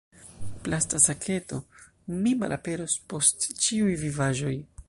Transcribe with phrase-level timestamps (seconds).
[0.67, 1.59] Plasta saketo:
[2.23, 4.61] "Mi malaperos post ĉiuj vivaĵoj!"